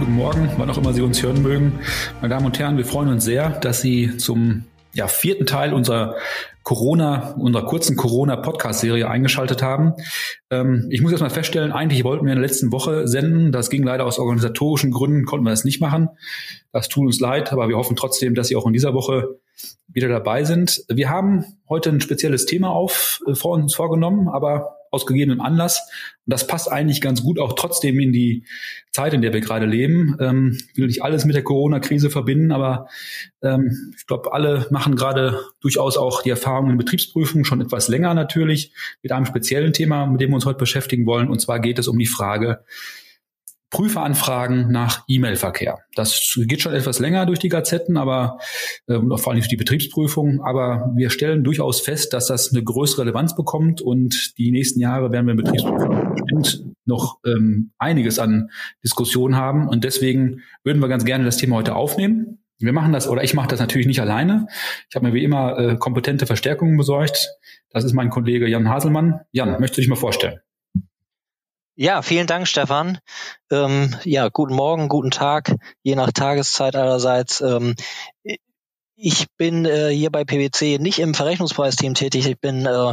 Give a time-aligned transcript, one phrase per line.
[0.00, 1.78] Guten Morgen, wann auch immer Sie uns hören mögen.
[2.22, 6.16] Meine Damen und Herren, wir freuen uns sehr, dass Sie zum ja, vierten Teil unserer
[6.62, 9.92] Corona, unserer kurzen Corona-Podcast-Serie eingeschaltet haben.
[10.48, 13.52] Ähm, ich muss erst mal feststellen, eigentlich wollten wir in der letzten Woche senden.
[13.52, 16.08] Das ging leider aus organisatorischen Gründen, konnten wir das nicht machen.
[16.72, 19.38] Das tut uns leid, aber wir hoffen trotzdem, dass Sie auch in dieser Woche
[19.86, 20.82] wieder dabei sind.
[20.88, 25.80] Wir haben heute ein spezielles Thema auf, äh, vor uns vorgenommen, aber aus gegebenem Anlass.
[26.26, 28.44] Und das passt eigentlich ganz gut auch trotzdem in die
[28.92, 30.16] Zeit, in der wir gerade leben.
[30.20, 32.88] Ähm, ich will nicht alles mit der Corona-Krise verbinden, aber
[33.42, 38.14] ähm, ich glaube, alle machen gerade durchaus auch die Erfahrungen in Betriebsprüfungen schon etwas länger
[38.14, 38.72] natürlich
[39.02, 41.28] mit einem speziellen Thema, mit dem wir uns heute beschäftigen wollen.
[41.28, 42.64] Und zwar geht es um die Frage,
[43.70, 45.78] Prüferanfragen nach E-Mail-Verkehr.
[45.94, 48.38] Das geht schon etwas länger durch die Gazetten, aber
[48.88, 50.42] äh, vor allem durch die Betriebsprüfung.
[50.42, 55.12] Aber wir stellen durchaus fest, dass das eine größere Relevanz bekommt und die nächsten Jahre
[55.12, 58.50] werden wir in Betriebsprüfung bestimmt noch ähm, einiges an
[58.82, 59.68] Diskussionen haben.
[59.68, 62.38] Und deswegen würden wir ganz gerne das Thema heute aufnehmen.
[62.58, 64.46] Wir machen das, oder ich mache das natürlich nicht alleine.
[64.90, 67.30] Ich habe mir wie immer äh, kompetente Verstärkungen besorgt.
[67.70, 69.20] Das ist mein Kollege Jan Haselmann.
[69.32, 70.40] Jan, möchtest du dich mal vorstellen?
[71.82, 72.98] Ja, vielen Dank, Stefan.
[73.50, 77.40] Ähm, ja, guten Morgen, guten Tag, je nach Tageszeit allerseits.
[77.40, 77.74] Ähm,
[78.96, 82.28] ich bin äh, hier bei PwC nicht im Verrechnungspreisteam tätig.
[82.28, 82.92] Ich bin äh,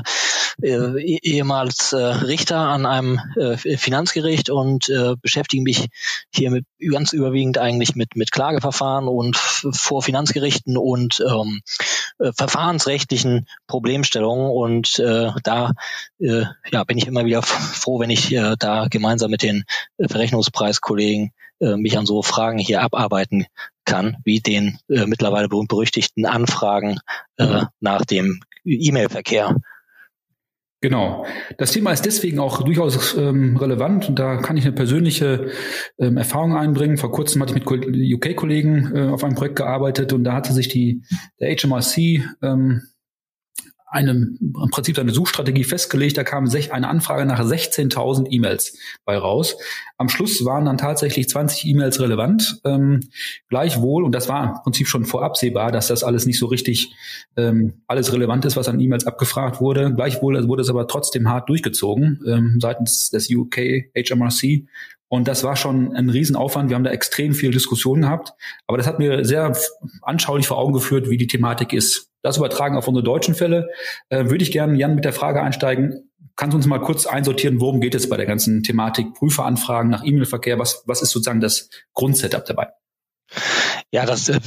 [0.62, 5.88] eh, ehemals äh, Richter an einem äh, Finanzgericht und äh, beschäftige mich
[6.34, 11.62] hier mit ganz überwiegend eigentlich mit mit Klageverfahren und vor Finanzgerichten und ähm,
[12.20, 15.74] äh, verfahrensrechtlichen Problemstellungen und äh, da
[16.20, 19.64] äh, ja bin ich immer wieder froh, wenn ich äh, da gemeinsam mit den
[19.98, 23.48] äh, Verrechnungspreiskollegen äh, mich an so Fragen hier abarbeiten
[23.86, 27.00] kann, wie den äh, mittlerweile berühmt-berüchtigten Anfragen
[27.38, 29.56] äh, nach dem E-Mail-Verkehr.
[30.88, 31.26] Genau.
[31.58, 35.50] Das Thema ist deswegen auch durchaus ähm, relevant und da kann ich eine persönliche
[36.00, 36.96] ähm, Erfahrung einbringen.
[36.96, 40.70] Vor kurzem hatte ich mit UK-Kollegen äh, auf einem Projekt gearbeitet und da hatte sich
[40.70, 41.02] die
[41.42, 41.98] der HMRC
[42.42, 42.84] ähm,
[43.90, 46.18] eine, im Prinzip eine Suchstrategie festgelegt.
[46.18, 49.58] Da kam eine Anfrage nach 16.000 E-Mails bei raus.
[49.98, 52.60] Am Schluss waren dann tatsächlich 20 E-Mails relevant.
[52.66, 53.00] Ähm,
[53.48, 56.94] gleichwohl, und das war im Prinzip schon vorabsehbar, dass das alles nicht so richtig
[57.38, 59.94] ähm, alles relevant ist, was an E-Mails abgefragt wurde.
[59.94, 64.68] Gleichwohl wurde es aber trotzdem hart durchgezogen ähm, seitens des UK HMRC.
[65.10, 66.70] Und das war schon ein Riesenaufwand.
[66.70, 68.34] Wir haben da extrem viel Diskussion gehabt.
[68.66, 69.56] Aber das hat mir sehr
[70.02, 73.70] anschaulich vor Augen geführt, wie die Thematik ist das übertragen auf unsere deutschen Fälle,
[74.10, 76.10] äh, würde ich gerne, Jan, mit der Frage einsteigen.
[76.36, 80.04] Kannst du uns mal kurz einsortieren, worum geht es bei der ganzen Thematik Prüferanfragen nach
[80.04, 80.60] E-Mail-Verkehr?
[80.60, 82.68] Was, was ist sozusagen das Grundsetup dabei?
[83.92, 84.40] Ja, das, äh,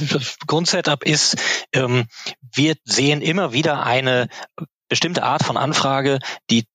[0.47, 1.35] Grundsetup ist,
[1.73, 2.05] ähm,
[2.53, 4.27] wir sehen immer wieder eine
[4.87, 6.65] bestimmte Art von Anfrage, die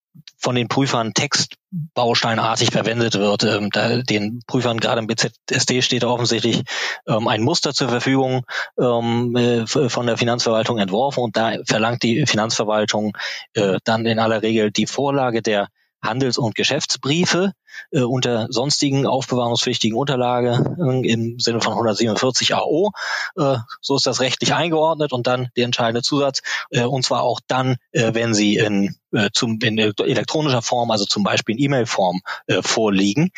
[0.47, 3.43] von den Prüfern textbausteinartig verwendet wird.
[3.43, 6.63] Ähm, da, den Prüfern gerade im BZSD steht offensichtlich
[7.09, 8.45] ähm, ein Muster zur Verfügung
[8.79, 13.17] ähm, äh, von der Finanzverwaltung entworfen und da verlangt die Finanzverwaltung
[13.55, 15.67] äh, dann in aller Regel die Vorlage der
[16.03, 17.53] Handels- und Geschäftsbriefe
[17.91, 22.93] äh, unter sonstigen aufbewahrungspflichtigen Unterlage äh, im Sinne von 147 AO.
[23.37, 27.41] Äh, so ist das rechtlich eingeordnet und dann der entscheidende Zusatz, äh, und zwar auch
[27.47, 32.21] dann, äh, wenn sie in, äh, zum, in elektronischer Form, also zum Beispiel in E-Mail-Form
[32.47, 33.31] äh, vorliegen.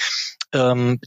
[0.53, 1.01] Ähm,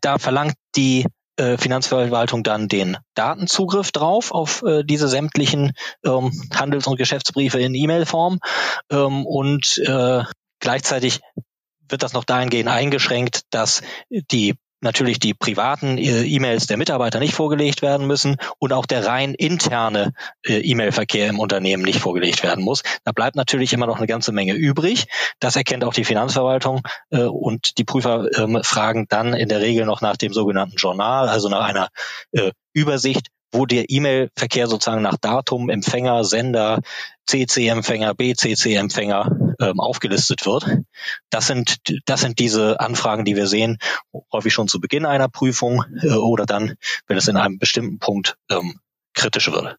[0.00, 1.06] da verlangt die
[1.36, 5.72] äh, Finanzverwaltung dann den Datenzugriff drauf auf äh, diese sämtlichen
[6.04, 8.38] ähm, Handels- und Geschäftsbriefe in E-Mail-Form
[8.90, 10.24] ähm, und äh,
[10.66, 11.20] Gleichzeitig
[11.88, 17.34] wird das noch dahingehend eingeschränkt, dass die natürlich die privaten äh, E-Mails der Mitarbeiter nicht
[17.34, 20.12] vorgelegt werden müssen und auch der rein interne
[20.44, 22.82] äh, E-Mail-Verkehr im Unternehmen nicht vorgelegt werden muss.
[23.04, 25.06] Da bleibt natürlich immer noch eine ganze Menge übrig.
[25.38, 29.86] Das erkennt auch die Finanzverwaltung äh, und die Prüfer ähm, fragen dann in der Regel
[29.86, 31.90] noch nach dem sogenannten Journal, also nach einer
[32.72, 36.80] Übersicht, wo der E-Mail-Verkehr sozusagen nach Datum, Empfänger, Sender,
[37.26, 40.66] CC-Empfänger, BCC-Empfänger ähm, aufgelistet wird.
[41.30, 43.78] Das sind, das sind diese Anfragen, die wir sehen,
[44.32, 46.74] häufig schon zu Beginn einer Prüfung äh, oder dann,
[47.06, 48.80] wenn es in einem bestimmten Punkt ähm,
[49.14, 49.76] kritisch wird.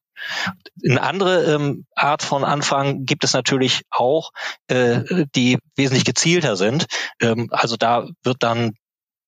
[0.84, 4.32] Eine andere ähm, Art von Anfragen gibt es natürlich auch,
[4.68, 6.88] äh, die wesentlich gezielter sind.
[7.22, 8.74] Ähm, also da wird dann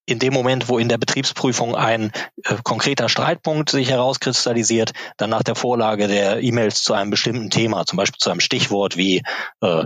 [0.09, 2.11] in dem Moment, wo in der Betriebsprüfung ein
[2.43, 7.85] äh, konkreter Streitpunkt sich herauskristallisiert, dann nach der Vorlage der E-Mails zu einem bestimmten Thema,
[7.85, 9.23] zum Beispiel zu einem Stichwort wie
[9.61, 9.85] äh,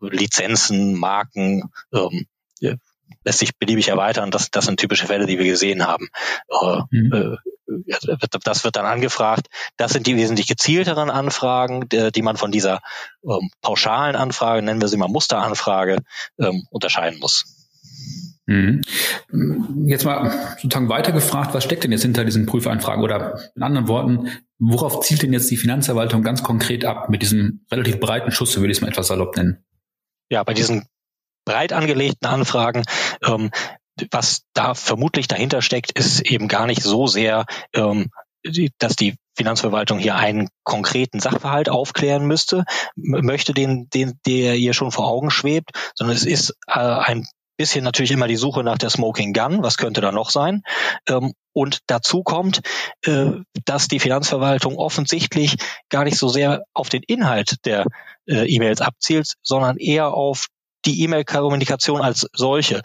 [0.00, 2.26] Lizenzen, Marken, ähm,
[3.24, 4.30] lässt sich beliebig erweitern.
[4.30, 6.08] Das, das sind typische Fälle, die wir gesehen haben.
[6.48, 7.12] Äh, mhm.
[7.12, 7.36] äh,
[8.44, 9.48] das wird dann angefragt.
[9.76, 12.80] Das sind die wesentlich gezielteren Anfragen, die, die man von dieser
[13.24, 15.98] ähm, pauschalen Anfrage, nennen wir sie mal Musteranfrage,
[16.38, 17.53] ähm, unterscheiden muss.
[18.46, 18.82] Mhm.
[19.86, 20.30] Jetzt mal
[20.60, 23.02] sozusagen weitergefragt, was steckt denn jetzt hinter diesen Prüfanfragen?
[23.02, 27.64] Oder in anderen Worten, worauf zielt denn jetzt die Finanzverwaltung ganz konkret ab mit diesem
[27.70, 29.64] relativ breiten Schuss, so würde ich es mal etwas salopp nennen?
[30.30, 30.86] Ja, bei diesen
[31.44, 32.84] breit angelegten Anfragen,
[33.24, 33.50] ähm,
[34.10, 38.08] was da vermutlich dahinter steckt, ist eben gar nicht so sehr, ähm,
[38.78, 42.64] dass die Finanzverwaltung hier einen konkreten Sachverhalt aufklären müsste,
[42.94, 47.26] möchte den, den, der ihr schon vor Augen schwebt, sondern es ist äh, ein
[47.56, 50.62] bisschen natürlich immer die Suche nach der Smoking Gun, was könnte da noch sein?
[51.08, 52.60] Ähm, und dazu kommt,
[53.04, 53.30] äh,
[53.64, 55.56] dass die Finanzverwaltung offensichtlich
[55.88, 57.86] gar nicht so sehr auf den Inhalt der
[58.26, 60.48] äh, E-Mails abzielt, sondern eher auf
[60.84, 62.82] die E-Mail-Kommunikation als solche.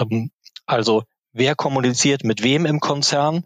[0.00, 0.30] Ähm,
[0.64, 3.44] also wer kommuniziert mit wem im Konzern,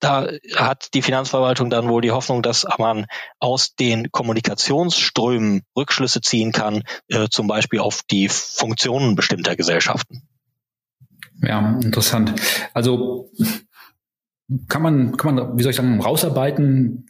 [0.00, 3.06] da hat die Finanzverwaltung dann wohl die Hoffnung, dass man
[3.40, 10.22] aus den Kommunikationsströmen Rückschlüsse ziehen kann, äh, zum Beispiel auf die Funktionen bestimmter Gesellschaften.
[11.42, 12.34] Ja, interessant.
[12.74, 13.30] Also
[14.68, 17.06] kann man, kann man, wie soll ich sagen, rausarbeiten,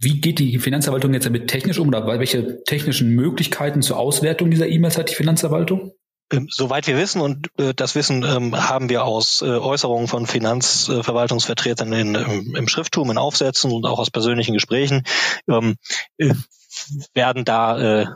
[0.00, 4.68] wie geht die Finanzverwaltung jetzt damit technisch um oder welche technischen Möglichkeiten zur Auswertung dieser
[4.68, 5.92] E-Mails hat die Finanzverwaltung?
[6.30, 10.26] Ähm, soweit wir wissen, und äh, das Wissen ähm, haben wir aus äh, Äußerungen von
[10.26, 15.04] Finanzverwaltungsvertretern in, im, im Schrifttum, in Aufsätzen und auch aus persönlichen Gesprächen,
[15.48, 15.76] ähm,
[16.18, 16.34] äh,
[17.14, 18.06] werden da äh,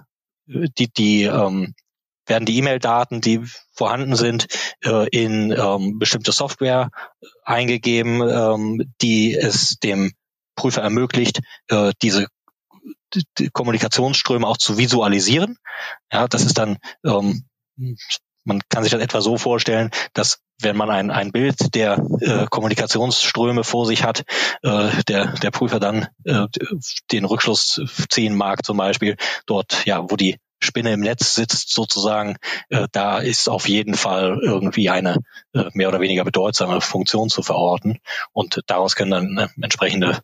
[0.47, 1.75] die, die ähm,
[2.27, 3.41] werden die E-Mail-Daten, die
[3.73, 4.47] vorhanden sind,
[4.85, 6.91] äh, in ähm, bestimmte Software
[7.45, 10.13] eingegeben, ähm, die es dem
[10.55, 12.29] Prüfer ermöglicht, äh, diese
[13.39, 15.59] die Kommunikationsströme auch zu visualisieren.
[16.11, 17.45] Ja, das ist dann ähm,
[18.45, 22.47] man kann sich das etwa so vorstellen, dass wenn man ein, ein Bild der äh,
[22.51, 24.25] Kommunikationsströme vor sich hat,
[24.63, 26.47] äh, der, der Prüfer dann äh,
[27.11, 29.17] den Rückschluss ziehen mag, zum Beispiel
[29.47, 32.37] dort, ja, wo die Spinne im Netz sitzt sozusagen,
[32.69, 35.17] äh, da ist auf jeden Fall irgendwie eine
[35.55, 37.99] äh, mehr oder weniger bedeutsame Funktion zu verorten
[38.33, 40.21] und daraus können dann äh, entsprechende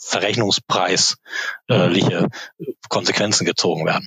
[0.00, 2.28] verrechnungspreisliche
[2.88, 4.06] Konsequenzen gezogen werden.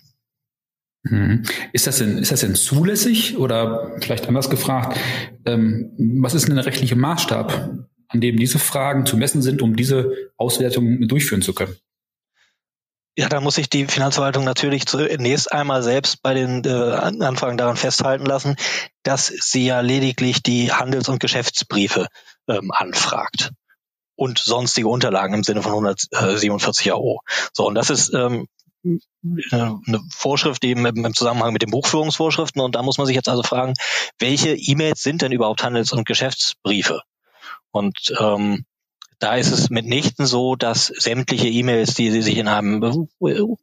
[1.03, 1.44] Mhm.
[1.74, 5.00] Ist das denn, ist das denn zulässig oder vielleicht anders gefragt,
[5.45, 9.75] ähm, was ist denn der rechtliche Maßstab, an dem diese Fragen zu messen sind, um
[9.75, 11.75] diese Auswertung durchführen zu können?
[13.18, 17.75] Ja, da muss sich die Finanzverwaltung natürlich zunächst einmal selbst bei den äh, Anfragen daran
[17.75, 18.56] festhalten lassen,
[19.04, 22.07] dass sie ja lediglich die Handels- und Geschäftsbriefe
[22.47, 23.51] ähm, anfragt
[24.15, 27.19] und sonstige Unterlagen im Sinne von 147 AO.
[27.51, 28.47] So, und das ist ähm,
[28.83, 32.62] eine Vorschrift eben im Zusammenhang mit den Buchführungsvorschriften.
[32.62, 33.74] Und da muss man sich jetzt also fragen,
[34.19, 37.01] welche E-Mails sind denn überhaupt Handels- und Geschäftsbriefe?
[37.72, 38.66] Und ähm,
[39.22, 43.07] da ist es mitnichten so, dass sämtliche E-Mails, die sich in einem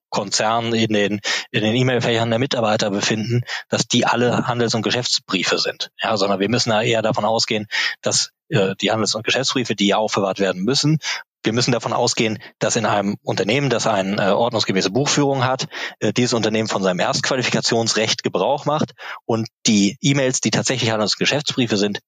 [0.08, 1.20] Konzern in den
[1.50, 5.90] in den E-Mail-Fächern der Mitarbeiter befinden, dass die alle Handels- und Geschäftsbriefe sind.
[6.00, 7.66] Ja, sondern wir müssen da eher davon ausgehen,
[8.02, 10.98] dass äh, die Handels- und Geschäftsbriefe, die ja aufbewahrt werden müssen,
[11.42, 15.68] wir müssen davon ausgehen, dass in einem Unternehmen, das eine äh, ordnungsgemäße Buchführung hat,
[16.00, 18.92] äh, dieses Unternehmen von seinem Erstqualifikationsrecht Gebrauch macht
[19.24, 22.00] und die E-Mails, die tatsächlich Handels- und Geschäftsbriefe sind,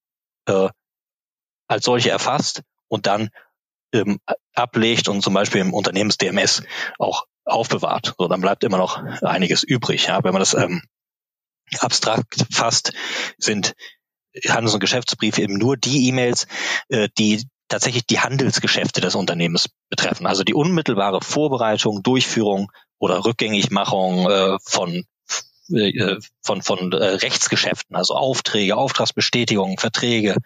[0.46, 0.68] äh,
[1.68, 3.28] als solche erfasst und dann
[3.92, 4.18] ähm,
[4.54, 6.62] ablegt und zum Beispiel im Unternehmens-DMS
[6.98, 8.14] auch aufbewahrt.
[8.18, 10.06] So, dann bleibt immer noch einiges übrig.
[10.06, 10.22] Ja?
[10.22, 10.82] Wenn man das ähm,
[11.78, 12.92] abstrakt fasst,
[13.38, 13.74] sind
[14.48, 16.46] Handels- und Geschäftsbriefe eben nur die E-Mails,
[16.88, 20.26] äh, die tatsächlich die Handelsgeschäfte des Unternehmens betreffen.
[20.26, 25.06] Also die unmittelbare Vorbereitung, Durchführung oder Rückgängigmachung äh, von
[25.72, 30.36] äh, von, von äh, Rechtsgeschäften, also Aufträge, Auftragsbestätigungen, Verträge,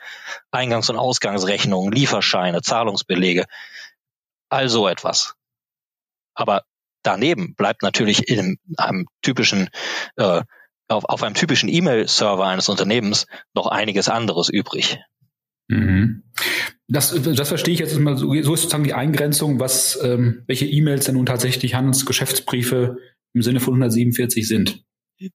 [0.51, 3.47] Eingangs- und Ausgangsrechnungen, Lieferscheine, Zahlungsbelege,
[4.51, 5.35] all so etwas.
[6.35, 6.65] Aber
[7.03, 9.71] daneben bleibt natürlich in einem typischen
[10.17, 10.43] äh,
[10.89, 14.99] auf, auf einem typischen E-Mail-Server eines Unternehmens noch einiges anderes übrig.
[15.69, 16.23] Mhm.
[16.87, 20.67] Das, das verstehe ich jetzt mal so, so ist sozusagen die Eingrenzung, was ähm, welche
[20.67, 22.99] E-Mails denn nun tatsächlich Handelsgeschäftsbriefe
[23.33, 24.85] im Sinne von 147 sind.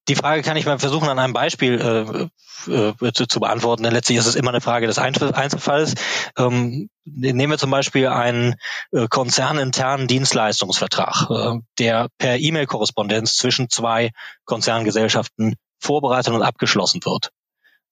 [0.08, 3.94] Die Frage kann ich mal versuchen, an einem Beispiel äh, äh, zu, zu, beantworten, denn
[3.94, 5.96] letztlich ist es immer eine Frage des Einzelfalls.
[6.38, 8.56] Ähm, nehmen wir zum Beispiel einen
[8.92, 14.12] äh, konzerninternen Dienstleistungsvertrag, äh, der per E-Mail-Korrespondenz zwischen zwei
[14.46, 17.32] Konzerngesellschaften vorbereitet und abgeschlossen wird.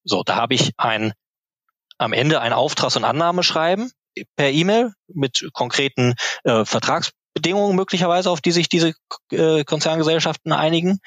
[0.04, 1.14] So, da habe ich ein
[1.98, 3.92] am Ende ein Auftrags- und Annahmeschreiben
[4.36, 8.94] per E-Mail mit konkreten äh, Vertragsbedingungen möglicherweise, auf die sich diese
[9.32, 11.00] äh, Konzerngesellschaften einigen.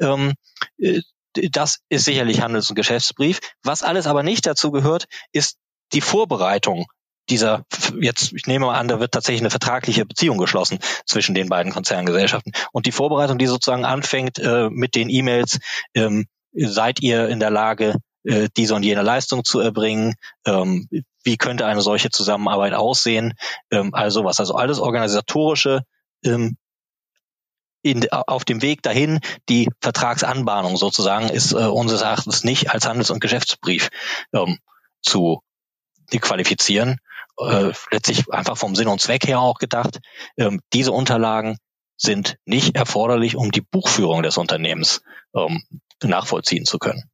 [0.00, 0.34] Ähm,
[0.78, 1.00] äh,
[1.34, 3.40] das ist sicherlich Handels- und Geschäftsbrief.
[3.62, 5.56] Was alles aber nicht dazu gehört, ist
[5.92, 6.86] die Vorbereitung
[7.30, 7.64] dieser,
[8.00, 11.72] jetzt, ich nehme mal an, da wird tatsächlich eine vertragliche Beziehung geschlossen zwischen den beiden
[11.72, 12.52] Konzerngesellschaften.
[12.72, 15.58] Und die Vorbereitung, die sozusagen anfängt äh, mit den E-Mails,
[15.94, 20.14] ähm, seid ihr in der Lage, äh, diese und jene Leistung zu erbringen,
[20.46, 20.88] ähm,
[21.22, 23.34] wie könnte eine solche Zusammenarbeit aussehen,
[23.70, 25.82] ähm, also was, also alles organisatorische
[26.24, 26.56] ähm,
[27.82, 33.10] in, auf dem Weg dahin, die Vertragsanbahnung sozusagen ist äh, unseres Erachtens nicht als Handels-
[33.10, 33.90] und Geschäftsbrief
[34.32, 34.58] ähm,
[35.02, 35.42] zu
[36.10, 36.98] qualifizieren.
[37.38, 40.00] Äh, letztlich einfach vom Sinn und Zweck her auch gedacht.
[40.38, 41.58] Ähm, diese Unterlagen
[41.96, 45.02] sind nicht erforderlich, um die Buchführung des Unternehmens
[45.34, 45.62] ähm,
[46.02, 47.10] nachvollziehen zu können.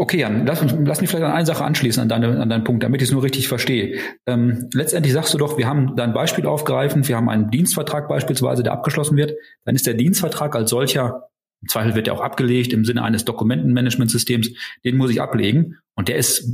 [0.00, 2.82] Okay, Jan, lass, lass mich vielleicht an eine Sache anschließen, an, deine, an deinen Punkt,
[2.82, 3.98] damit ich es nur richtig verstehe.
[4.24, 8.08] Ähm, letztendlich sagst du doch, wir haben da ein Beispiel aufgreifen, wir haben einen Dienstvertrag
[8.08, 9.34] beispielsweise, der abgeschlossen wird.
[9.66, 11.28] Dann ist der Dienstvertrag als solcher,
[11.60, 14.52] im Zweifel wird er auch abgelegt im Sinne eines Dokumentenmanagementsystems,
[14.86, 15.76] den muss ich ablegen.
[15.94, 16.48] Und der ist,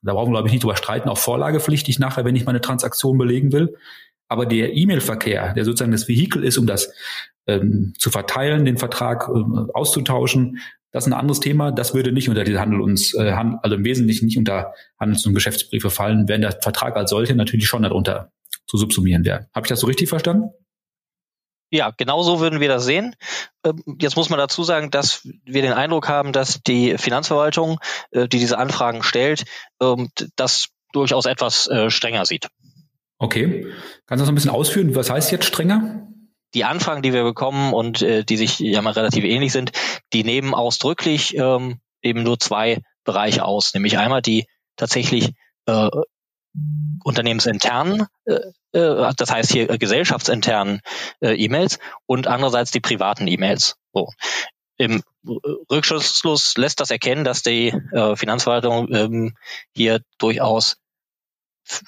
[0.00, 3.18] da brauchen wir, glaube ich, nicht drüber streiten, auch vorlagepflichtig nachher, wenn ich meine Transaktion
[3.18, 3.76] belegen will.
[4.28, 6.90] Aber der E-Mail-Verkehr, der sozusagen das Vehikel ist, um das
[7.46, 11.70] ähm, zu verteilen, den Vertrag äh, auszutauschen, das ist ein anderes Thema.
[11.70, 15.34] Das würde nicht unter diese Handel und äh, also im Wesentlichen nicht unter Handels- und
[15.34, 18.32] Geschäftsbriefe fallen, wenn der Vertrag als solche natürlich schon darunter
[18.66, 19.48] zu subsumieren wäre.
[19.54, 20.50] Habe ich das so richtig verstanden?
[21.70, 23.14] Ja, genau so würden wir das sehen.
[23.64, 27.78] Ähm, jetzt muss man dazu sagen, dass wir den Eindruck haben, dass die Finanzverwaltung,
[28.10, 29.44] äh, die diese Anfragen stellt,
[29.82, 32.48] ähm, das durchaus etwas äh, strenger sieht.
[33.18, 33.66] Okay.
[34.06, 34.94] Kannst du das ein bisschen ausführen?
[34.94, 36.08] Was heißt jetzt strenger?
[36.54, 39.72] Die Anfragen, die wir bekommen und äh, die sich ja mal relativ ähnlich sind,
[40.12, 45.32] die nehmen ausdrücklich ähm, eben nur zwei Bereiche aus, nämlich einmal die tatsächlich
[45.66, 45.88] äh,
[47.04, 48.40] unternehmensinternen, äh,
[48.72, 50.80] äh das heißt hier äh, gesellschaftsinternen
[51.20, 53.76] äh, E-Mails und andererseits die privaten E-Mails.
[53.92, 54.10] So.
[54.76, 55.02] Im
[55.70, 59.34] Rückschluss lässt das erkennen, dass die äh, Finanzverwaltung ähm,
[59.74, 60.76] hier durchaus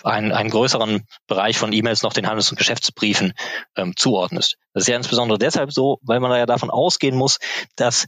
[0.03, 3.33] einen, einen größeren Bereich von E-Mails noch den Handels- und Geschäftsbriefen
[3.77, 4.57] ähm, zuordnest.
[4.75, 7.39] Das ist ja insbesondere deshalb so, weil man da ja davon ausgehen muss,
[7.77, 8.07] dass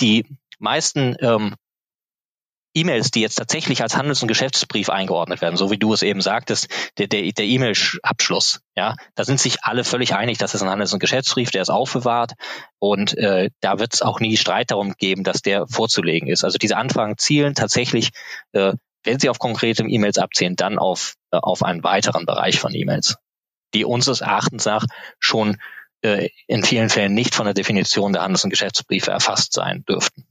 [0.00, 0.26] die
[0.58, 1.54] meisten ähm,
[2.74, 6.20] E-Mails, die jetzt tatsächlich als Handels- und Geschäftsbrief eingeordnet werden, so wie du es eben
[6.20, 10.70] sagtest, der, der, der E-Mail-Abschluss, ja, da sind sich alle völlig einig, das ist ein
[10.70, 12.32] Handels- und Geschäftsbrief, der ist aufbewahrt
[12.78, 16.44] und äh, da wird es auch nie Streit darum geben, dass der vorzulegen ist.
[16.44, 18.10] Also diese Anfragen zielen tatsächlich
[18.52, 18.72] äh,
[19.04, 23.16] wenn Sie auf konkrete E-Mails abzielen, dann auf, äh, auf einen weiteren Bereich von E-Mails,
[23.74, 24.86] die unseres Erachtens nach
[25.18, 25.56] schon
[26.02, 30.26] äh, in vielen Fällen nicht von der Definition der Handels- und Geschäftsbriefe erfasst sein dürften.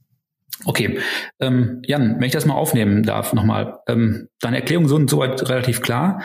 [0.64, 1.00] Okay.
[1.40, 3.80] Ähm, Jan, wenn ich das mal aufnehmen darf nochmal.
[3.88, 6.22] Ähm, deine Erklärungen sind soweit relativ klar.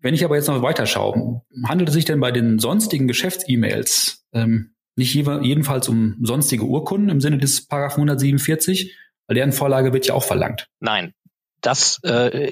[0.00, 4.26] Wenn ich aber jetzt noch weiter schaue, handelt es sich denn bei den sonstigen Geschäfts-E-Mails
[4.32, 8.96] ähm, nicht jedenfalls um sonstige Urkunden im Sinne des Paragraph 147?
[9.28, 10.68] Weil deren Vorlage wird ja auch verlangt.
[10.80, 11.12] Nein,
[11.60, 12.50] das äh,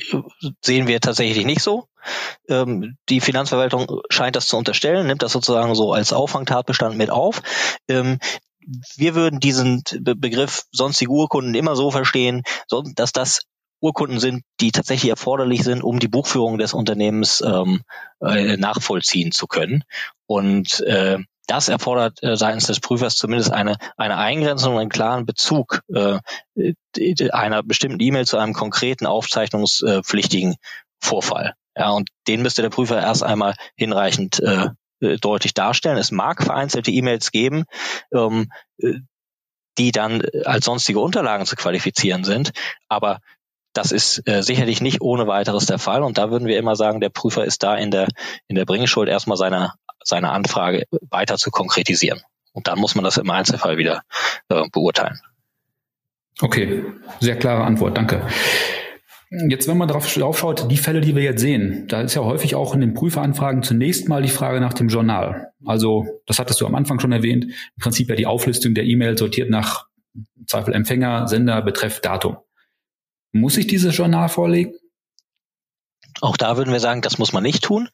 [0.62, 1.86] sehen wir tatsächlich nicht so.
[2.48, 7.42] Ähm, die Finanzverwaltung scheint das zu unterstellen, nimmt das sozusagen so als Auffangtatbestand mit auf.
[7.88, 8.18] Ähm,
[8.96, 12.42] wir würden diesen Be Begriff sonstige Urkunden immer so verstehen,
[12.94, 13.40] dass das
[13.80, 17.82] Urkunden sind, die tatsächlich erforderlich sind, um die Buchführung des Unternehmens ähm,
[18.20, 19.84] äh, nachvollziehen zu können.
[20.26, 25.82] Und äh, das erfordert äh, seitens des Prüfers zumindest eine, eine Eingrenzung, einen klaren Bezug
[25.92, 26.18] äh,
[27.32, 30.56] einer bestimmten E-Mail zu einem konkreten aufzeichnungspflichtigen
[31.00, 31.54] Vorfall.
[31.76, 34.68] Ja, und den müsste der Prüfer erst einmal hinreichend äh,
[35.00, 35.98] äh deutlich darstellen.
[35.98, 37.64] Es mag vereinzelte E-Mails geben,
[38.12, 39.00] ähm, äh,
[39.76, 42.52] die dann als sonstige Unterlagen zu qualifizieren sind,
[42.88, 43.18] aber
[43.74, 46.02] das ist äh, sicherlich nicht ohne weiteres der Fall.
[46.04, 48.08] Und da würden wir immer sagen, der Prüfer ist da in der,
[48.46, 49.74] in der Bringschuld erstmal seiner,
[50.04, 52.20] seiner Anfrage weiter zu konkretisieren.
[52.52, 54.02] Und dann muss man das im Einzelfall wieder
[54.48, 55.18] äh, beurteilen.
[56.40, 56.84] Okay,
[57.20, 58.26] sehr klare Antwort, danke.
[59.48, 62.54] Jetzt, wenn man darauf schaut, die Fälle, die wir jetzt sehen, da ist ja häufig
[62.54, 65.48] auch in den Prüferanfragen zunächst mal die Frage nach dem Journal.
[65.64, 69.18] Also, das hattest du am Anfang schon erwähnt, im Prinzip ja die Auflistung der E-Mail
[69.18, 69.86] sortiert nach
[70.46, 72.36] Zweifel Empfänger, Sender, Betreff, Datum.
[73.32, 74.74] Muss ich dieses Journal vorlegen?
[76.20, 77.88] Auch da würden wir sagen, das muss man nicht tun.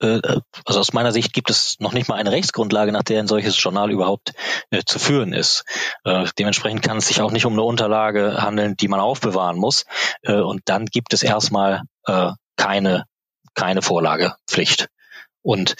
[0.00, 0.20] Äh,
[0.64, 3.60] also aus meiner Sicht gibt es noch nicht mal eine Rechtsgrundlage, nach der ein solches
[3.62, 4.32] Journal überhaupt
[4.70, 5.64] äh, zu führen ist.
[6.04, 9.84] Äh, dementsprechend kann es sich auch nicht um eine Unterlage handeln, die man aufbewahren muss.
[10.22, 11.82] Und dann gibt es erstmal
[12.56, 13.04] keine,
[13.54, 14.88] keine Vorlagepflicht.
[15.42, 15.76] Und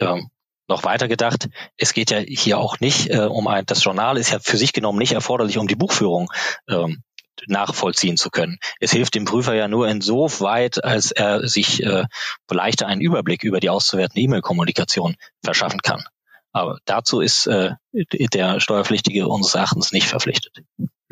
[0.00, 0.30] ähm,
[0.68, 4.30] noch weiter gedacht, es geht ja hier auch nicht äh, um ein, das Journal ist
[4.30, 6.30] ja für sich genommen nicht erforderlich, um die Buchführung
[6.68, 7.02] ähm,
[7.46, 8.58] nachvollziehen zu können.
[8.80, 12.04] Es hilft dem Prüfer ja nur insoweit, als er sich äh,
[12.50, 16.04] leichter einen Überblick über die auszuwertende E-Mail-Kommunikation verschaffen kann.
[16.52, 20.64] Aber dazu ist äh, der Steuerpflichtige unseres Erachtens nicht verpflichtet.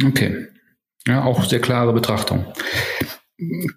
[0.03, 0.49] Okay.
[1.07, 2.47] Ja, auch sehr klare Betrachtung.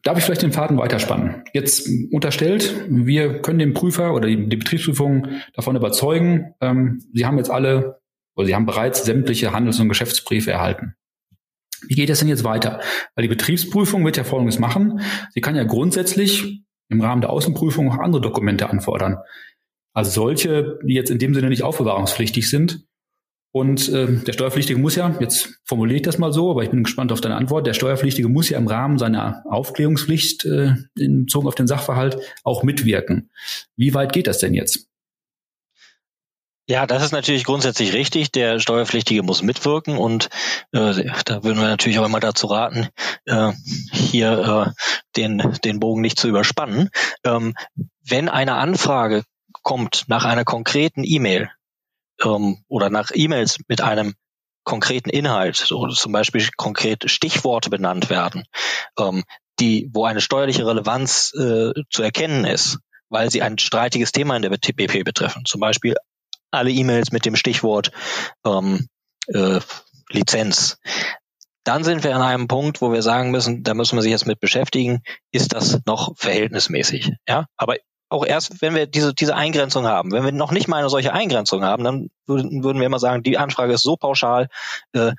[0.04, 1.44] Darf ich vielleicht den Faden weiterspannen?
[1.52, 7.38] Jetzt unterstellt, wir können den Prüfer oder die, die Betriebsprüfung davon überzeugen, ähm, Sie haben
[7.38, 8.00] jetzt alle
[8.36, 10.96] oder Sie haben bereits sämtliche Handels- und Geschäftsbriefe erhalten.
[11.88, 12.80] Wie geht es denn jetzt weiter?
[13.16, 15.02] Weil die Betriebsprüfung wird ja Folgendes machen.
[15.34, 19.18] Sie kann ja grundsätzlich im Rahmen der Außenprüfung auch andere Dokumente anfordern.
[19.94, 22.86] Also solche, die jetzt in dem Sinne nicht aufbewahrungspflichtig sind.
[23.52, 26.84] Und äh, der Steuerpflichtige muss ja, jetzt formuliere ich das mal so, aber ich bin
[26.84, 31.48] gespannt auf deine Antwort, der Steuerpflichtige muss ja im Rahmen seiner Aufklärungspflicht äh, in Bezug
[31.48, 33.32] auf den Sachverhalt auch mitwirken.
[33.76, 34.88] Wie weit geht das denn jetzt?
[36.70, 38.32] Ja, das ist natürlich grundsätzlich richtig.
[38.34, 40.28] Der Steuerpflichtige muss mitwirken und
[40.74, 42.90] äh, da würden wir natürlich auch immer dazu raten,
[43.26, 43.54] äh,
[43.94, 44.72] hier äh,
[45.16, 46.90] den, den Bogen nicht zu überspannen.
[47.24, 47.56] Ähm,
[48.04, 49.24] wenn eine Anfrage
[49.64, 51.50] kommt nach einer konkreten E-Mail
[52.22, 54.16] ähm, oder nach E-Mails mit einem
[54.66, 58.44] konkreten Inhalt, oder zum Beispiel konkrete Stichworte benannt werden,
[59.00, 59.24] ähm,
[59.62, 64.42] die, wo eine steuerliche Relevanz äh, zu erkennen ist, weil sie ein streitiges Thema in
[64.42, 65.46] der BP betreffen.
[65.46, 65.96] Zum Beispiel
[66.52, 67.92] alle E-Mails mit dem Stichwort
[68.46, 68.88] ähm,
[69.28, 69.60] äh,
[70.10, 70.80] Lizenz.
[71.64, 74.26] Dann sind wir an einem Punkt, wo wir sagen müssen, da müssen wir sich jetzt
[74.26, 75.02] mit beschäftigen,
[75.32, 77.12] ist das noch verhältnismäßig?
[77.28, 77.76] Ja, aber
[78.10, 80.12] auch erst, wenn wir diese, diese Eingrenzung haben.
[80.12, 83.24] Wenn wir noch nicht mal eine solche Eingrenzung haben, dann würden, würden wir immer sagen,
[83.24, 84.48] die Anfrage ist so pauschal,
[84.94, 85.12] äh,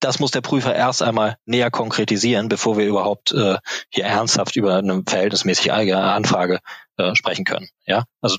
[0.00, 3.56] das muss der Prüfer erst einmal näher konkretisieren, bevor wir überhaupt äh,
[3.88, 6.60] hier ernsthaft über eine verhältnismäßig eigene Anfrage
[6.98, 7.68] äh, sprechen können.
[7.86, 8.36] Ja, also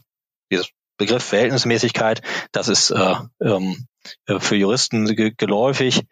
[0.51, 2.21] dieses Begriff Verhältnismäßigkeit,
[2.51, 3.87] das ist äh, ähm,
[4.27, 5.05] äh, für Juristen
[5.37, 6.03] geläufig.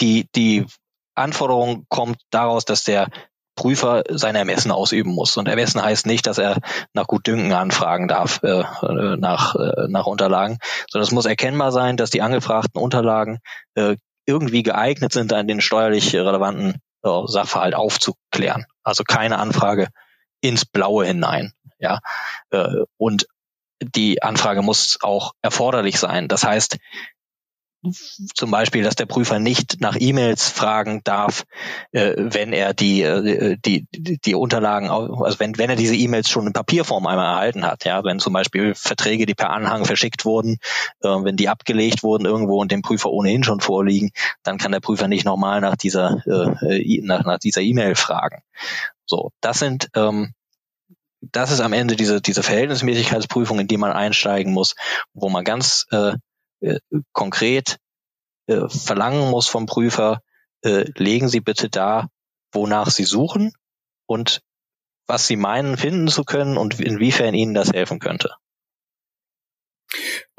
[0.00, 0.66] Die, die
[1.14, 3.08] Anforderung kommt daraus, dass der
[3.56, 5.36] Prüfer sein Ermessen ausüben muss.
[5.36, 6.58] Und Ermessen heißt nicht, dass er
[6.92, 8.62] nach Gutdünken anfragen darf äh,
[9.16, 13.38] nach, äh, nach Unterlagen, sondern es muss erkennbar sein, dass die angefragten Unterlagen
[13.74, 13.96] äh,
[14.26, 18.64] irgendwie geeignet sind, an den steuerlich relevanten äh, Sachverhalt aufzuklären.
[18.84, 19.88] Also keine Anfrage
[20.40, 21.52] ins Blaue hinein.
[21.78, 22.00] Ja,
[22.50, 23.26] äh, und
[23.80, 26.26] die Anfrage muss auch erforderlich sein.
[26.28, 26.78] Das heißt,
[28.34, 31.44] zum Beispiel, dass der Prüfer nicht nach E-Mails fragen darf,
[31.92, 36.48] äh, wenn er die, äh, die, die Unterlagen, also wenn, wenn er diese E-Mails schon
[36.48, 40.58] in Papierform einmal erhalten hat, ja, wenn zum Beispiel Verträge, die per Anhang verschickt wurden,
[41.02, 44.10] äh, wenn die abgelegt wurden irgendwo und dem Prüfer ohnehin schon vorliegen,
[44.42, 48.42] dann kann der Prüfer nicht nochmal nach dieser, äh, nach, nach dieser E-Mail fragen.
[49.08, 50.34] So, das sind ähm,
[51.20, 54.74] das ist am Ende diese, diese Verhältnismäßigkeitsprüfung, in die man einsteigen muss,
[55.12, 56.14] wo man ganz äh,
[56.60, 56.78] äh,
[57.12, 57.78] konkret
[58.46, 60.20] äh, verlangen muss vom Prüfer,
[60.62, 62.08] äh, legen Sie bitte da,
[62.52, 63.52] wonach Sie suchen
[64.06, 64.40] und
[65.06, 68.34] was Sie meinen, finden zu können und inwiefern Ihnen das helfen könnte.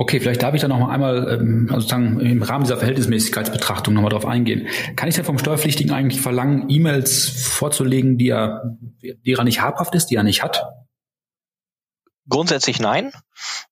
[0.02, 3.94] Okay, vielleicht darf ich da noch mal einmal ähm, also sozusagen im Rahmen dieser Verhältnismäßigkeitsbetrachtung
[3.94, 4.70] noch mal drauf eingehen.
[4.96, 9.94] Kann ich denn vom Steuerpflichtigen eigentlich verlangen, E-Mails vorzulegen, die er, die er nicht habhaft
[9.96, 10.64] ist, die er nicht hat?
[12.30, 13.12] Grundsätzlich nein.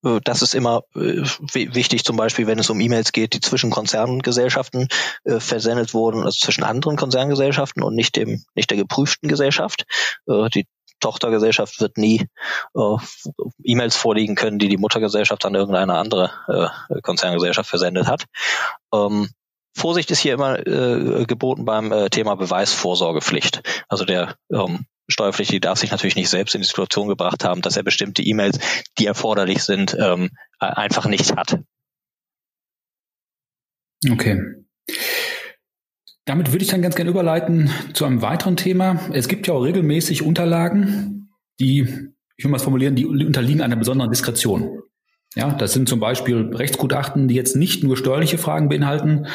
[0.03, 3.69] Äh, das ist immer äh, wichtig, zum Beispiel, wenn es um E-Mails geht, die zwischen
[3.69, 4.89] Konzerngesellschaften
[5.23, 9.85] äh, versendet wurden, also zwischen anderen Konzerngesellschaften und nicht dem, nicht der geprüften Gesellschaft.
[10.27, 10.67] Die
[10.99, 12.27] Tochtergesellschaft wird nie
[13.63, 16.31] E-Mails vorliegen können, die die Muttergesellschaft an irgendeine andere
[17.03, 18.25] Konzerngesellschaft versendet hat.
[18.93, 19.29] Ähm,
[19.75, 23.61] Vorsicht ist hier immer geboten beim Thema Beweisvorsorgepflicht.
[23.87, 27.77] Also der ähm, Steuerpflichtige darf sich natürlich nicht selbst in die Situation gebracht haben, dass
[27.77, 28.59] er bestimmte E-Mails,
[28.97, 31.59] die erforderlich sind, ähm, einfach nicht hat.
[34.09, 34.66] Okay.
[36.27, 38.99] Damit würde ich dann ganz gerne überleiten zu einem weiteren Thema.
[39.13, 41.87] Es gibt ja auch regelmäßig Unterlagen, die,
[42.35, 44.81] ich will mal formulieren, die unterliegen einer besonderen Diskretion.
[45.35, 49.27] Ja, das sind zum Beispiel Rechtsgutachten, die jetzt nicht nur steuerliche Fragen beinhalten,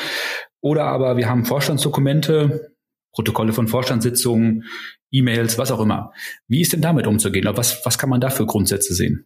[0.61, 2.75] oder aber wir haben Vorstandsdokumente,
[3.15, 4.65] Protokolle von Vorstandssitzungen,
[5.11, 6.13] E-Mails, was auch immer.
[6.47, 7.49] Wie ist denn damit umzugehen?
[7.55, 9.25] Was, was kann man da für Grundsätze sehen?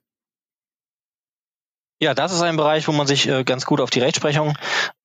[1.99, 4.53] Ja, das ist ein Bereich, wo man sich äh, ganz gut auf die Rechtsprechung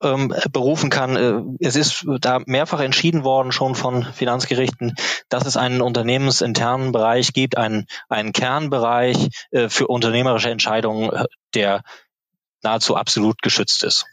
[0.04, 1.16] ähm, berufen kann.
[1.16, 4.96] Äh, es ist da mehrfach entschieden worden schon von Finanzgerichten,
[5.30, 11.82] dass es einen unternehmensinternen Bereich gibt, einen, einen Kernbereich äh, für unternehmerische Entscheidungen, äh, der
[12.62, 14.06] nahezu absolut geschützt ist.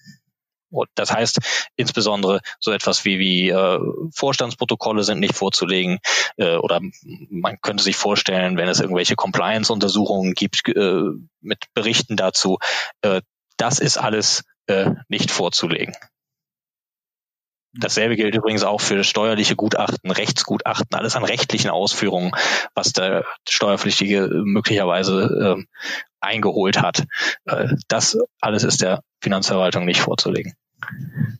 [0.70, 1.38] Und das heißt
[1.76, 3.78] insbesondere so etwas wie, wie äh,
[4.14, 5.98] Vorstandsprotokolle sind nicht vorzulegen
[6.36, 6.80] äh, oder
[7.30, 11.02] man könnte sich vorstellen, wenn es irgendwelche Compliance-Untersuchungen gibt äh,
[11.40, 12.58] mit Berichten dazu,
[13.02, 13.22] äh,
[13.56, 15.94] das ist alles äh, nicht vorzulegen.
[17.74, 22.32] Dasselbe gilt übrigens auch für steuerliche Gutachten, Rechtsgutachten, alles an rechtlichen Ausführungen,
[22.74, 25.64] was der Steuerpflichtige möglicherweise äh,
[26.20, 27.04] eingeholt hat.
[27.46, 30.54] Äh, das alles ist der Finanzverwaltung nicht vorzulegen.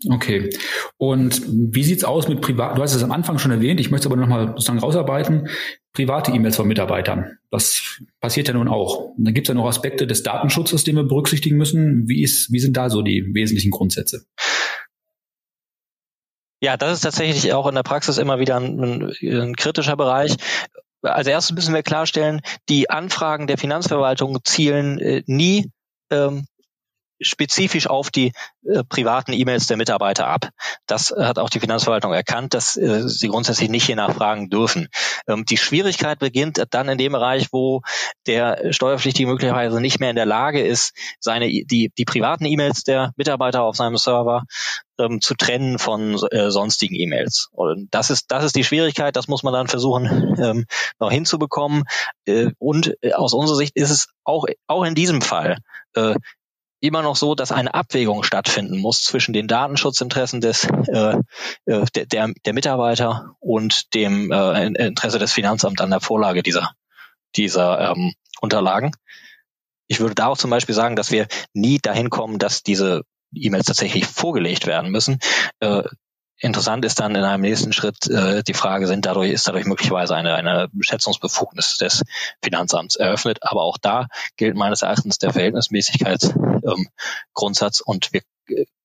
[0.08, 0.50] Okay.
[0.96, 2.76] Und wie sieht's aus mit privat?
[2.76, 3.80] Du hast es am Anfang schon erwähnt.
[3.80, 5.48] Ich möchte es aber nochmal sozusagen rausarbeiten.
[5.92, 7.38] Private E-Mails von Mitarbeitern.
[7.50, 9.14] Das passiert ja nun auch.
[9.16, 12.08] Und dann gibt es ja noch Aspekte des Datenschutzes, den wir berücksichtigen müssen.
[12.08, 14.24] Wie ist, wie sind da so die wesentlichen Grundsätze?
[16.60, 20.36] Ja, das ist tatsächlich auch in der Praxis immer wieder ein, ein, ein kritischer Bereich
[21.02, 25.70] als erstes müssen wir klarstellen, die Anfragen der Finanzverwaltung zielen äh, nie
[26.10, 26.46] ähm,
[27.20, 28.32] spezifisch auf die
[28.64, 30.50] äh, privaten E-Mails der Mitarbeiter ab.
[30.86, 34.88] Das hat auch die Finanzverwaltung erkannt, dass äh, sie grundsätzlich nicht hier nachfragen dürfen.
[35.26, 37.82] Ähm, die Schwierigkeit beginnt dann in dem Bereich, wo
[38.26, 43.12] der Steuerpflichtige möglicherweise nicht mehr in der Lage ist, seine die, die privaten E-Mails der
[43.16, 44.44] Mitarbeiter auf seinem Server
[44.98, 47.48] ähm, zu trennen von äh, sonstigen E-Mails.
[47.52, 49.16] Und das ist das ist die Schwierigkeit.
[49.16, 50.66] Das muss man dann versuchen ähm,
[50.98, 51.84] noch hinzubekommen.
[52.26, 55.58] Äh, und äh, aus unserer Sicht ist es auch auch in diesem Fall
[55.94, 56.14] äh,
[56.80, 61.16] immer noch so, dass eine Abwägung stattfinden muss zwischen den Datenschutzinteressen des äh,
[61.66, 66.72] äh der, der, der Mitarbeiter und dem äh, Interesse des Finanzamts an der Vorlage dieser
[67.36, 68.92] dieser ähm, Unterlagen.
[69.86, 73.02] Ich würde da auch zum Beispiel sagen, dass wir nie dahin kommen, dass diese
[73.34, 75.18] E-Mails tatsächlich vorgelegt werden müssen.
[75.60, 75.82] Äh,
[76.40, 80.14] Interessant ist dann in einem nächsten Schritt äh, die Frage, sind dadurch, ist dadurch möglicherweise
[80.14, 82.04] eine, eine Schätzungsbefugnis des
[82.42, 83.38] Finanzamts eröffnet.
[83.42, 88.20] Aber auch da gilt meines Erachtens der Verhältnismäßigkeitsgrundsatz ähm, und wir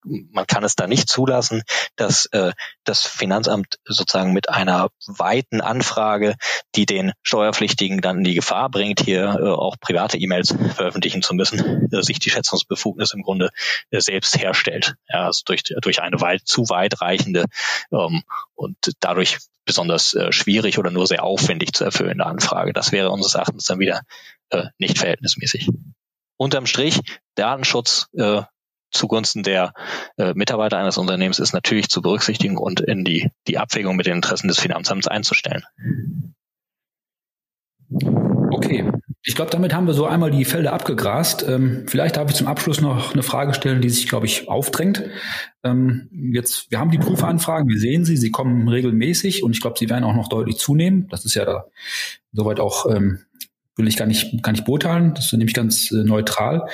[0.03, 1.63] man kann es da nicht zulassen,
[1.95, 2.51] dass äh,
[2.83, 6.35] das Finanzamt sozusagen mit einer weiten Anfrage,
[6.75, 11.33] die den Steuerpflichtigen dann in die Gefahr bringt, hier äh, auch private E-Mails veröffentlichen zu
[11.33, 13.49] müssen, äh, sich die Schätzungsbefugnis im Grunde
[13.91, 14.95] äh, selbst herstellt.
[15.07, 17.45] Ja, also durch, durch eine weit, zu weitreichende
[17.91, 18.23] ähm,
[18.55, 22.73] und dadurch besonders äh, schwierig oder nur sehr aufwendig zu erfüllende Anfrage.
[22.73, 24.01] Das wäre unseres Erachtens dann wieder
[24.49, 25.69] äh, nicht verhältnismäßig.
[26.35, 26.99] Unterm Strich,
[27.35, 28.41] Datenschutz äh,
[28.93, 29.73] zugunsten der
[30.17, 34.15] äh, Mitarbeiter eines Unternehmens ist natürlich zu berücksichtigen und in die, die Abwägung mit den
[34.15, 35.63] Interessen des Finanzamts einzustellen.
[38.51, 38.89] Okay,
[39.25, 41.45] ich glaube, damit haben wir so einmal die Felder abgegrast.
[41.47, 45.03] Ähm, vielleicht darf ich zum Abschluss noch eine Frage stellen, die sich, glaube ich, aufdrängt.
[45.63, 49.79] Ähm, jetzt, wir haben die Prüferanfragen, wir sehen sie, sie kommen regelmäßig und ich glaube,
[49.79, 51.07] sie werden auch noch deutlich zunehmen.
[51.09, 51.65] Das ist ja da
[52.33, 53.19] soweit auch, ähm,
[53.75, 55.13] will ich gar nicht, gar nicht beurteilen.
[55.13, 56.67] Das ist nämlich ganz äh, neutral.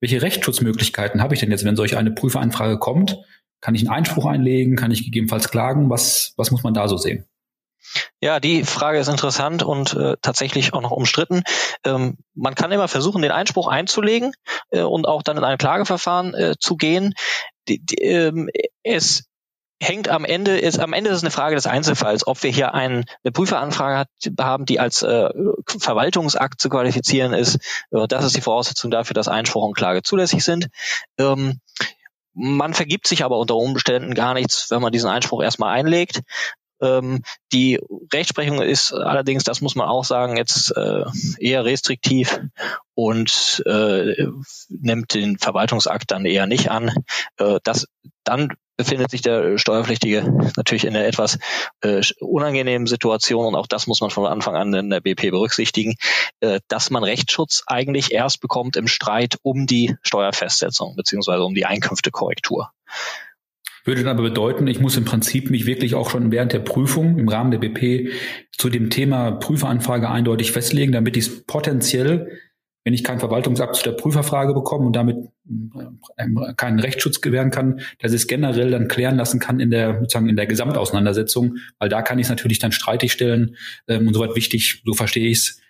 [0.00, 3.18] Welche Rechtsschutzmöglichkeiten habe ich denn jetzt, wenn solch eine Prüferanfrage kommt?
[3.60, 4.76] Kann ich einen Einspruch einlegen?
[4.76, 5.90] Kann ich gegebenenfalls klagen?
[5.90, 7.24] Was, was muss man da so sehen?
[8.20, 11.42] Ja, die Frage ist interessant und äh, tatsächlich auch noch umstritten.
[11.84, 14.34] Ähm, man kann immer versuchen, den Einspruch einzulegen
[14.70, 17.14] äh, und auch dann in ein Klageverfahren äh, zu gehen.
[17.68, 18.50] Die, die, ähm,
[18.82, 19.27] es
[19.80, 22.74] hängt am Ende ist am Ende ist es eine Frage des Einzelfalls, ob wir hier
[22.74, 24.08] ein, eine Prüferanfrage hat,
[24.40, 25.30] haben, die als äh,
[25.66, 27.56] Verwaltungsakt zu qualifizieren ist.
[27.90, 30.68] Äh, das ist die Voraussetzung dafür, dass Einspruch und Klage zulässig sind.
[31.18, 31.60] Ähm,
[32.34, 36.22] man vergibt sich aber unter Umständen gar nichts, wenn man diesen Einspruch erstmal einlegt.
[36.80, 37.80] Ähm, die
[38.12, 41.04] Rechtsprechung ist allerdings, das muss man auch sagen, jetzt äh,
[41.38, 42.40] eher restriktiv
[42.94, 44.26] und äh,
[44.68, 46.92] nimmt den Verwaltungsakt dann eher nicht an.
[47.38, 47.88] Äh, das
[48.22, 51.38] dann befindet sich der Steuerpflichtige natürlich in einer etwas
[51.82, 55.96] äh, unangenehmen Situation und auch das muss man von Anfang an in der BP berücksichtigen,
[56.40, 61.66] äh, dass man Rechtsschutz eigentlich erst bekommt im Streit um die Steuerfestsetzung beziehungsweise um die
[61.66, 62.70] Einkünftekorrektur.
[63.84, 67.18] Würde dann aber bedeuten, ich muss im Prinzip mich wirklich auch schon während der Prüfung
[67.18, 68.12] im Rahmen der BP
[68.52, 72.38] zu dem Thema Prüferanfrage eindeutig festlegen, damit ich es potenziell
[72.88, 75.18] wenn ich keinen Verwaltungsakt zu der Prüferfrage bekomme und damit
[76.16, 79.98] äh, keinen Rechtsschutz gewähren kann, dass ich es generell dann klären lassen kann in der
[80.00, 83.56] sozusagen in der Gesamtauseinandersetzung, weil da kann ich es natürlich dann streitig stellen
[83.88, 85.60] ähm, und soweit wichtig, so verstehe ich es,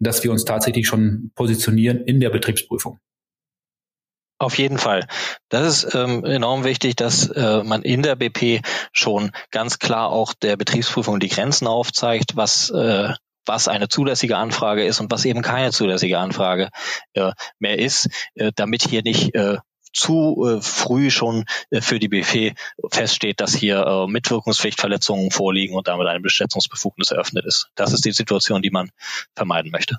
[0.00, 2.98] dass wir uns tatsächlich schon positionieren in der Betriebsprüfung.
[4.38, 5.06] Auf jeden Fall.
[5.50, 10.32] Das ist ähm, enorm wichtig, dass äh, man in der BP schon ganz klar auch
[10.32, 13.12] der Betriebsprüfung die Grenzen aufzeigt, was äh,
[13.46, 16.70] was eine zulässige Anfrage ist und was eben keine zulässige Anfrage
[17.14, 19.58] äh, mehr ist, äh, damit hier nicht äh,
[19.92, 22.54] zu äh, früh schon äh, für die BFE
[22.90, 27.68] feststeht, dass hier äh, Mitwirkungspflichtverletzungen vorliegen und damit eine Beschätzungsbefugnis eröffnet ist.
[27.74, 28.90] Das ist die Situation, die man
[29.36, 29.98] vermeiden möchte.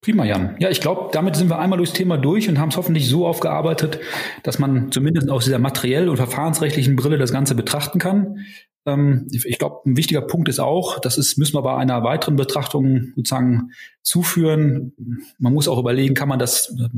[0.00, 0.56] Prima, Jan.
[0.58, 3.26] Ja, ich glaube, damit sind wir einmal durchs Thema durch und haben es hoffentlich so
[3.26, 4.00] aufgearbeitet,
[4.42, 8.44] dass man zumindest aus dieser materiell- und verfahrensrechtlichen Brille das Ganze betrachten kann.
[8.86, 12.36] Ähm, ich glaube, ein wichtiger Punkt ist auch, das ist, müssen wir bei einer weiteren
[12.36, 13.70] Betrachtung sozusagen
[14.02, 14.92] zuführen.
[15.38, 16.88] Man muss auch überlegen, kann man das äh,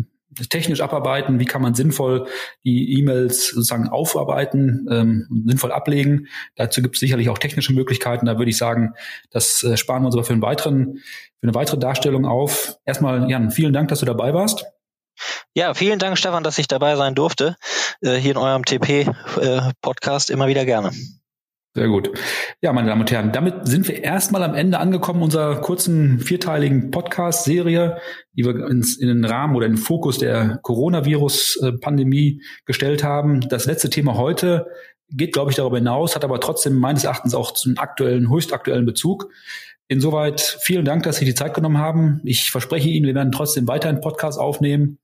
[0.51, 2.27] technisch abarbeiten, wie kann man sinnvoll
[2.65, 6.27] die E-Mails sozusagen aufarbeiten, ähm, sinnvoll ablegen.
[6.57, 8.27] Dazu gibt es sicherlich auch technische Möglichkeiten.
[8.27, 8.95] Da würde ich sagen,
[9.31, 12.77] das äh, sparen wir uns aber für, einen weiteren, für eine weitere Darstellung auf.
[12.85, 14.67] Erstmal, Jan, vielen Dank, dass du dabei warst.
[15.55, 17.57] Ja, vielen Dank, Stefan, dass ich dabei sein durfte.
[18.03, 20.91] Äh, hier in eurem TP-Podcast äh, immer wieder gerne.
[21.77, 22.11] Sehr gut.
[22.63, 26.91] Ja, meine Damen und Herren, damit sind wir erstmal am Ende angekommen unserer kurzen vierteiligen
[26.91, 27.99] Podcast-Serie,
[28.33, 33.43] die wir ins, in den Rahmen oder in den Fokus der Coronavirus-Pandemie gestellt haben.
[33.43, 34.69] Das letzte Thema heute
[35.11, 39.31] geht, glaube ich, darüber hinaus, hat aber trotzdem meines Erachtens auch zum aktuellen, höchstaktuellen Bezug.
[39.87, 42.23] Insoweit vielen Dank, dass Sie die Zeit genommen haben.
[42.25, 44.97] Ich verspreche Ihnen, wir werden trotzdem weiter einen Podcast aufnehmen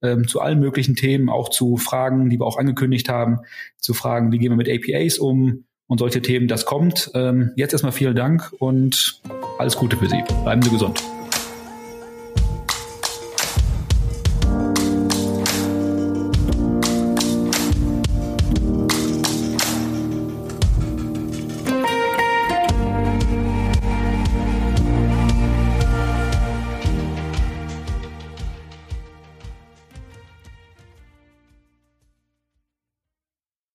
[0.00, 3.40] ähm, zu allen möglichen Themen, auch zu Fragen, die wir auch angekündigt haben,
[3.78, 6.48] zu Fragen, wie gehen wir mit APAs um und solche Themen.
[6.48, 7.10] Das kommt.
[7.14, 9.20] Ähm, jetzt erstmal vielen Dank und
[9.58, 10.22] alles Gute für Sie.
[10.44, 11.02] Bleiben Sie gesund.